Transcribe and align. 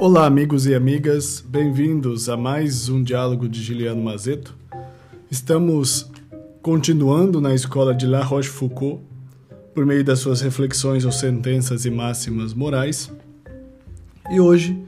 Olá, 0.00 0.24
amigos 0.24 0.66
e 0.66 0.74
amigas, 0.74 1.44
bem-vindos 1.46 2.30
a 2.30 2.34
mais 2.34 2.88
um 2.88 3.02
diálogo 3.02 3.46
de 3.46 3.62
Giliano 3.62 4.02
Mazeto. 4.02 4.56
Estamos 5.30 6.10
continuando 6.62 7.38
na 7.38 7.54
escola 7.54 7.94
de 7.94 8.06
La 8.06 8.22
Rochefoucauld 8.22 9.02
por 9.74 9.84
meio 9.84 10.02
das 10.02 10.20
suas 10.20 10.40
reflexões 10.40 11.04
ou 11.04 11.12
sentenças 11.12 11.84
e 11.84 11.90
máximas 11.90 12.54
morais. 12.54 13.12
E 14.30 14.40
hoje 14.40 14.82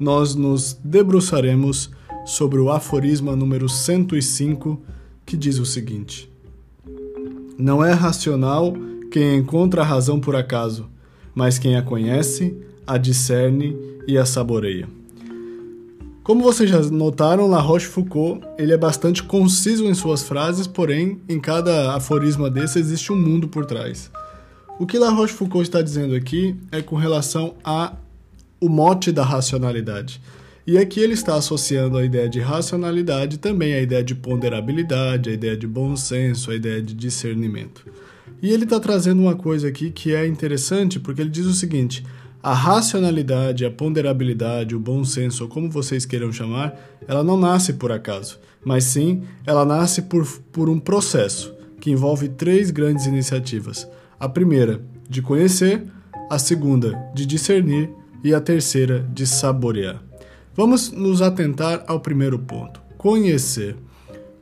nós 0.00 0.34
nos 0.34 0.76
debruçaremos 0.82 1.88
sobre 2.24 2.58
o 2.58 2.68
aforisma 2.68 3.36
número 3.36 3.68
105, 3.68 4.82
que 5.24 5.36
diz 5.36 5.60
o 5.60 5.64
seguinte: 5.64 6.28
Não 7.56 7.84
é 7.84 7.92
racional 7.92 8.74
quem 9.12 9.36
encontra 9.36 9.82
a 9.82 9.84
razão 9.84 10.18
por 10.18 10.34
acaso, 10.34 10.90
mas 11.32 11.56
quem 11.56 11.76
a 11.76 11.82
conhece, 11.82 12.56
a 12.86 12.96
discerne 12.96 13.76
e 14.06 14.16
a 14.16 14.24
saboreia. 14.24 14.88
Como 16.22 16.42
vocês 16.42 16.68
já 16.68 16.80
notaram, 16.82 17.46
La 17.46 17.60
Rochefoucauld 17.60 18.40
ele 18.58 18.72
é 18.72 18.76
bastante 18.76 19.22
conciso 19.22 19.84
em 19.84 19.94
suas 19.94 20.22
frases, 20.22 20.66
porém, 20.66 21.20
em 21.28 21.38
cada 21.38 21.94
aforisma 21.94 22.50
desse 22.50 22.78
existe 22.78 23.12
um 23.12 23.16
mundo 23.16 23.46
por 23.48 23.64
trás. 23.64 24.10
O 24.78 24.86
que 24.86 24.98
La 24.98 25.10
Rochefoucauld 25.10 25.62
está 25.62 25.80
dizendo 25.80 26.14
aqui 26.14 26.56
é 26.72 26.82
com 26.82 26.96
relação 26.96 27.54
a 27.64 27.94
o 28.60 28.68
mote 28.68 29.12
da 29.12 29.22
racionalidade. 29.22 30.20
E 30.66 30.76
aqui 30.76 30.98
ele 30.98 31.12
está 31.12 31.36
associando 31.36 31.96
a 31.96 32.04
ideia 32.04 32.28
de 32.28 32.40
racionalidade 32.40 33.38
também 33.38 33.74
à 33.74 33.80
ideia 33.80 34.02
de 34.02 34.16
ponderabilidade, 34.16 35.30
a 35.30 35.32
ideia 35.32 35.56
de 35.56 35.66
bom 35.66 35.94
senso, 35.94 36.50
a 36.50 36.56
ideia 36.56 36.82
de 36.82 36.92
discernimento. 36.92 37.86
E 38.42 38.50
ele 38.50 38.64
está 38.64 38.80
trazendo 38.80 39.22
uma 39.22 39.36
coisa 39.36 39.68
aqui 39.68 39.92
que 39.92 40.12
é 40.12 40.26
interessante, 40.26 40.98
porque 40.98 41.20
ele 41.20 41.30
diz 41.30 41.46
o 41.46 41.54
seguinte: 41.54 42.04
a 42.42 42.52
racionalidade, 42.54 43.64
a 43.64 43.70
ponderabilidade, 43.70 44.74
o 44.74 44.80
bom 44.80 45.04
senso, 45.04 45.44
ou 45.44 45.50
como 45.50 45.70
vocês 45.70 46.04
queiram 46.04 46.32
chamar, 46.32 46.74
ela 47.06 47.24
não 47.24 47.36
nasce 47.36 47.72
por 47.72 47.90
acaso, 47.90 48.38
mas 48.64 48.84
sim 48.84 49.22
ela 49.44 49.64
nasce 49.64 50.02
por, 50.02 50.26
por 50.52 50.68
um 50.68 50.78
processo 50.78 51.54
que 51.80 51.90
envolve 51.90 52.28
três 52.28 52.70
grandes 52.70 53.06
iniciativas. 53.06 53.88
A 54.18 54.28
primeira, 54.28 54.80
de 55.08 55.22
conhecer, 55.22 55.84
a 56.30 56.38
segunda, 56.38 56.96
de 57.14 57.26
discernir 57.26 57.90
e 58.24 58.34
a 58.34 58.40
terceira, 58.40 59.06
de 59.12 59.26
saborear. 59.26 60.02
Vamos 60.54 60.90
nos 60.90 61.20
atentar 61.20 61.84
ao 61.86 62.00
primeiro 62.00 62.38
ponto: 62.38 62.80
conhecer. 62.96 63.76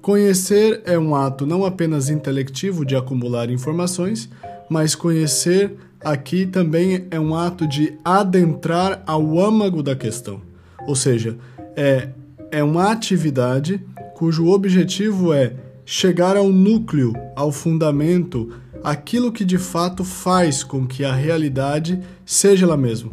Conhecer 0.00 0.82
é 0.84 0.98
um 0.98 1.14
ato 1.14 1.47
não 1.47 1.64
apenas 1.64 2.08
intelectivo 2.08 2.84
de 2.84 2.94
acumular 2.94 3.50
informações, 3.50 4.28
mas 4.69 4.94
conhecer 4.94 5.76
aqui 6.05 6.47
também 6.47 7.06
é 7.10 7.19
um 7.19 7.34
ato 7.34 7.66
de 7.66 7.98
adentrar 8.05 9.02
ao 9.06 9.38
âmago 9.41 9.83
da 9.83 9.97
questão. 9.97 10.41
Ou 10.86 10.94
seja, 10.94 11.36
é, 11.74 12.10
é 12.50 12.62
uma 12.62 12.91
atividade 12.92 13.80
cujo 14.14 14.48
objetivo 14.48 15.32
é 15.32 15.55
chegar 15.84 16.36
ao 16.36 16.48
núcleo, 16.48 17.12
ao 17.34 17.50
fundamento, 17.50 18.52
aquilo 18.82 19.32
que 19.32 19.44
de 19.44 19.58
fato 19.58 20.05
faz 20.05 20.62
com 20.62 20.86
que 20.86 21.05
a 21.05 21.14
realidade 21.14 22.00
seja 22.25 22.66
ela 22.66 22.77
mesma. 22.77 23.10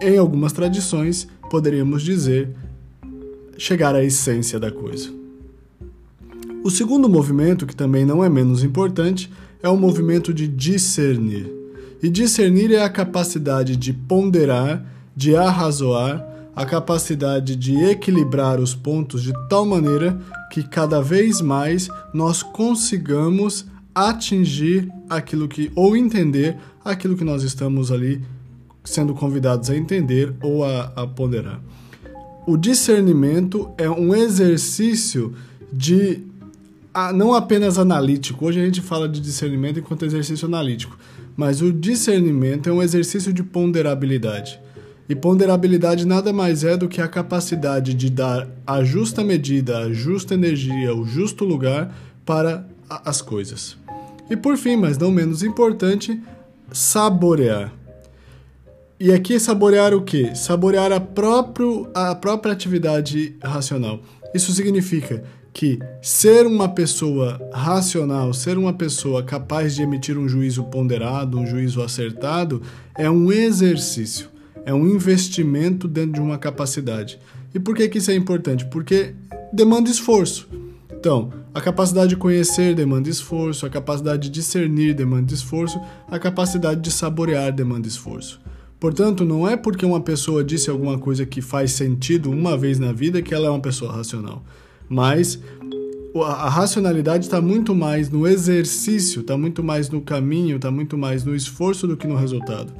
Em 0.00 0.16
algumas 0.16 0.52
tradições, 0.52 1.28
poderíamos 1.50 2.02
dizer 2.02 2.54
chegar 3.56 3.94
à 3.94 4.02
essência 4.02 4.58
da 4.60 4.70
coisa. 4.70 5.10
O 6.62 6.70
segundo 6.70 7.08
movimento, 7.08 7.66
que 7.66 7.74
também 7.74 8.04
não 8.04 8.24
é 8.24 8.28
menos 8.28 8.62
importante, 8.62 9.30
é 9.62 9.68
o 9.68 9.76
movimento 9.76 10.32
de 10.32 10.46
discernir. 10.46 11.52
E 12.02 12.08
discernir 12.08 12.72
é 12.72 12.82
a 12.82 12.88
capacidade 12.88 13.76
de 13.76 13.92
ponderar, 13.92 14.84
de 15.16 15.34
arrazoar, 15.34 16.24
a 16.54 16.64
capacidade 16.64 17.54
de 17.54 17.76
equilibrar 17.84 18.60
os 18.60 18.74
pontos 18.74 19.22
de 19.22 19.32
tal 19.48 19.64
maneira 19.64 20.18
que 20.50 20.62
cada 20.62 21.00
vez 21.00 21.40
mais 21.40 21.88
nós 22.12 22.42
consigamos 22.42 23.66
atingir 23.94 24.88
aquilo 25.08 25.48
que 25.48 25.70
ou 25.74 25.96
entender 25.96 26.56
aquilo 26.84 27.16
que 27.16 27.24
nós 27.24 27.42
estamos 27.42 27.92
ali 27.92 28.22
sendo 28.84 29.14
convidados 29.14 29.70
a 29.70 29.76
entender 29.76 30.34
ou 30.40 30.64
a, 30.64 30.92
a 30.96 31.06
ponderar. 31.06 31.60
O 32.46 32.56
discernimento 32.56 33.70
é 33.76 33.88
um 33.90 34.14
exercício 34.14 35.34
de 35.72 36.22
não 37.14 37.34
apenas 37.34 37.78
analítico. 37.78 38.46
Hoje 38.46 38.60
a 38.60 38.64
gente 38.64 38.80
fala 38.80 39.08
de 39.08 39.20
discernimento 39.20 39.78
enquanto 39.78 40.04
exercício 40.04 40.46
analítico, 40.46 40.98
mas 41.38 41.62
o 41.62 41.72
discernimento 41.72 42.68
é 42.68 42.72
um 42.72 42.82
exercício 42.82 43.32
de 43.32 43.44
ponderabilidade. 43.44 44.60
E 45.08 45.14
ponderabilidade 45.14 46.04
nada 46.04 46.32
mais 46.32 46.64
é 46.64 46.76
do 46.76 46.88
que 46.88 47.00
a 47.00 47.06
capacidade 47.06 47.94
de 47.94 48.10
dar 48.10 48.48
a 48.66 48.82
justa 48.82 49.22
medida, 49.22 49.78
a 49.78 49.92
justa 49.92 50.34
energia, 50.34 50.92
o 50.92 51.06
justo 51.06 51.44
lugar 51.44 51.96
para 52.26 52.66
as 52.90 53.22
coisas. 53.22 53.76
E 54.28 54.36
por 54.36 54.56
fim, 54.56 54.74
mas 54.74 54.98
não 54.98 55.12
menos 55.12 55.44
importante, 55.44 56.20
saborear. 56.72 57.72
E 58.98 59.12
aqui 59.12 59.38
saborear 59.38 59.94
o 59.94 60.02
quê? 60.02 60.34
Saborear 60.34 60.90
a, 60.90 60.98
próprio, 60.98 61.88
a 61.94 62.16
própria 62.16 62.52
atividade 62.52 63.36
racional. 63.40 64.00
Isso 64.34 64.50
significa 64.50 65.22
que 65.52 65.78
ser 66.00 66.46
uma 66.46 66.68
pessoa 66.68 67.40
racional, 67.52 68.32
ser 68.32 68.56
uma 68.58 68.72
pessoa 68.72 69.22
capaz 69.22 69.74
de 69.74 69.82
emitir 69.82 70.16
um 70.16 70.28
juízo 70.28 70.64
ponderado, 70.64 71.38
um 71.38 71.46
juízo 71.46 71.82
acertado, 71.82 72.62
é 72.96 73.10
um 73.10 73.32
exercício, 73.32 74.28
é 74.64 74.72
um 74.72 74.86
investimento 74.86 75.88
dentro 75.88 76.12
de 76.12 76.20
uma 76.20 76.38
capacidade. 76.38 77.18
E 77.54 77.58
por 77.58 77.74
que, 77.74 77.88
que 77.88 77.98
isso 77.98 78.10
é 78.10 78.14
importante? 78.14 78.66
Porque 78.66 79.14
demanda 79.52 79.90
esforço. 79.90 80.48
Então, 80.92 81.32
a 81.54 81.60
capacidade 81.60 82.10
de 82.10 82.16
conhecer 82.16 82.74
demanda 82.74 83.08
esforço, 83.08 83.64
a 83.64 83.70
capacidade 83.70 84.22
de 84.22 84.30
discernir 84.30 84.94
demanda 84.94 85.32
esforço, 85.32 85.80
a 86.08 86.18
capacidade 86.18 86.80
de 86.80 86.90
saborear 86.90 87.52
demanda 87.52 87.86
esforço. 87.86 88.40
Portanto, 88.80 89.24
não 89.24 89.48
é 89.48 89.56
porque 89.56 89.84
uma 89.84 90.00
pessoa 90.00 90.44
disse 90.44 90.70
alguma 90.70 90.98
coisa 90.98 91.26
que 91.26 91.40
faz 91.40 91.72
sentido 91.72 92.30
uma 92.30 92.56
vez 92.56 92.78
na 92.78 92.92
vida 92.92 93.20
que 93.22 93.34
ela 93.34 93.46
é 93.46 93.50
uma 93.50 93.60
pessoa 93.60 93.92
racional. 93.92 94.44
Mas 94.88 95.38
a 96.16 96.48
racionalidade 96.48 97.26
está 97.26 97.40
muito 97.40 97.74
mais 97.74 98.10
no 98.10 98.26
exercício, 98.26 99.20
está 99.20 99.36
muito 99.36 99.62
mais 99.62 99.90
no 99.90 100.00
caminho, 100.00 100.56
está 100.56 100.70
muito 100.70 100.96
mais 100.96 101.24
no 101.24 101.34
esforço 101.34 101.86
do 101.86 101.96
que 101.96 102.06
no 102.06 102.16
resultado. 102.16 102.72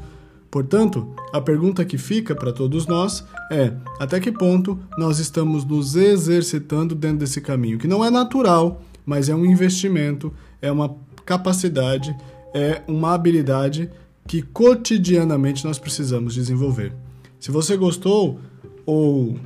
Portanto, 0.50 1.14
a 1.32 1.40
pergunta 1.40 1.84
que 1.84 1.98
fica 1.98 2.34
para 2.34 2.52
todos 2.52 2.86
nós 2.86 3.24
é: 3.50 3.72
até 4.00 4.18
que 4.18 4.32
ponto 4.32 4.78
nós 4.96 5.18
estamos 5.18 5.64
nos 5.64 5.94
exercitando 5.94 6.94
dentro 6.94 7.18
desse 7.18 7.40
caminho, 7.40 7.78
que 7.78 7.86
não 7.86 8.04
é 8.04 8.10
natural, 8.10 8.82
mas 9.04 9.28
é 9.28 9.34
um 9.34 9.44
investimento, 9.44 10.32
é 10.62 10.72
uma 10.72 10.96
capacidade, 11.24 12.16
é 12.54 12.82
uma 12.88 13.14
habilidade 13.14 13.90
que 14.26 14.42
cotidianamente 14.42 15.64
nós 15.64 15.78
precisamos 15.78 16.34
desenvolver. 16.34 16.92
Se 17.38 17.50
você 17.50 17.76
gostou 17.76 18.40
ou 18.84 19.38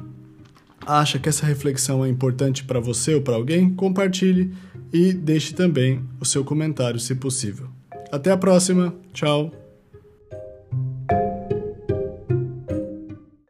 acha 0.87 1.19
que 1.19 1.28
essa 1.28 1.47
reflexão 1.47 2.04
é 2.04 2.09
importante 2.09 2.65
para 2.65 2.81
você 2.81 3.15
ou 3.15 3.22
para 3.22 3.34
alguém, 3.34 3.70
compartilhe 3.75 4.53
e 4.93 5.12
deixe 5.12 5.54
também 5.54 6.03
o 6.20 6.25
seu 6.25 6.44
comentário 6.44 7.00
se 7.00 7.15
possível. 7.15 7.69
Até 8.10 8.31
a 8.31 8.37
próxima, 8.37 8.94
tchau! 9.12 9.62